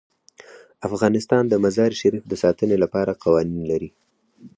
افغانستان 0.87 1.43
د 1.47 1.53
مزارشریف 1.63 2.23
د 2.27 2.33
ساتنې 2.43 2.77
لپاره 2.83 3.19
قوانین 3.23 3.61
لري. 3.71 3.89